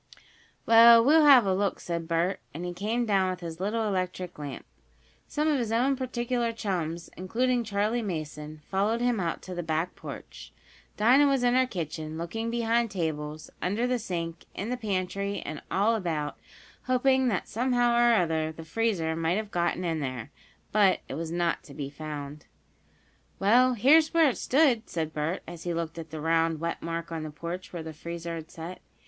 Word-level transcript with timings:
"Well, 0.65 1.05
we'll 1.05 1.25
have 1.25 1.45
a 1.45 1.53
look," 1.53 1.79
said 1.79 2.07
Bert, 2.07 2.39
as 2.55 2.63
he 2.63 2.73
came 2.73 3.05
down 3.05 3.29
with 3.29 3.41
his 3.41 3.59
little 3.59 3.87
electric 3.87 4.39
lamp. 4.39 4.65
Some 5.27 5.47
of 5.47 5.59
his 5.59 5.71
own 5.71 5.95
particular 5.95 6.51
chums, 6.51 7.11
including 7.15 7.63
Charley 7.63 8.01
Mason, 8.01 8.63
followed 8.67 8.99
him 8.99 9.19
out 9.19 9.43
to 9.43 9.53
the 9.53 9.61
back 9.61 9.95
porch, 9.95 10.53
Dinah 10.97 11.27
was 11.27 11.43
in 11.43 11.53
her 11.53 11.67
kitchen, 11.67 12.17
looking 12.17 12.49
behind 12.49 12.89
tables, 12.89 13.51
under 13.61 13.85
the 13.85 13.99
sink, 13.99 14.45
in 14.55 14.69
the 14.69 14.75
pantry 14.75 15.39
and 15.45 15.61
all 15.69 15.93
about, 15.95 16.35
hoping 16.85 17.27
that, 17.27 17.47
somehow 17.47 17.95
or 17.95 18.15
other, 18.15 18.51
the 18.51 18.65
freezer 18.65 19.15
might 19.15 19.37
have 19.37 19.51
gotten 19.51 19.85
in 19.85 19.99
there. 19.99 20.31
But 20.71 21.01
it 21.07 21.13
was 21.13 21.31
not 21.31 21.61
to 21.65 21.75
be 21.75 21.91
found. 21.91 22.47
"Well, 23.37 23.75
here's 23.75 24.15
where 24.15 24.29
it 24.31 24.37
stood," 24.39 24.89
said 24.89 25.13
Bert, 25.13 25.43
as 25.47 25.61
he 25.63 25.75
looked 25.75 25.99
at 25.99 26.09
the 26.09 26.19
round, 26.21 26.59
wet 26.59 26.81
mark 26.81 27.11
on 27.11 27.21
the 27.21 27.29
porch 27.29 27.71
where 27.71 27.83
the 27.83 27.93
freezer 27.93 28.33
had 28.33 28.49
set. 28.49 28.81